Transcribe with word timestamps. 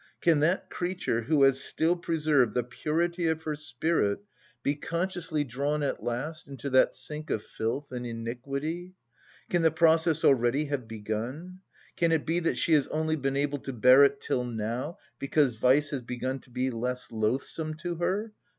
"Can 0.19 0.39
that 0.39 0.67
creature 0.71 1.21
who 1.21 1.43
has 1.43 1.63
still 1.63 1.95
preserved 1.95 2.55
the 2.55 2.63
purity 2.63 3.27
of 3.27 3.43
her 3.43 3.55
spirit 3.55 4.21
be 4.63 4.73
consciously 4.73 5.43
drawn 5.43 5.83
at 5.83 6.01
last 6.03 6.47
into 6.47 6.71
that 6.71 6.95
sink 6.95 7.29
of 7.29 7.43
filth 7.43 7.91
and 7.91 8.03
iniquity? 8.03 8.95
Can 9.51 9.61
the 9.61 9.69
process 9.69 10.23
already 10.25 10.65
have 10.65 10.87
begun? 10.87 11.59
Can 11.97 12.11
it 12.11 12.25
be 12.25 12.39
that 12.39 12.57
she 12.57 12.73
has 12.73 12.87
only 12.87 13.15
been 13.15 13.37
able 13.37 13.59
to 13.59 13.73
bear 13.73 14.03
it 14.03 14.19
till 14.19 14.43
now, 14.43 14.97
because 15.19 15.53
vice 15.57 15.91
has 15.91 16.01
begun 16.01 16.39
to 16.39 16.49
be 16.49 16.71
less 16.71 17.11
loathsome 17.11 17.75
to 17.75 17.97
her? 17.97 18.33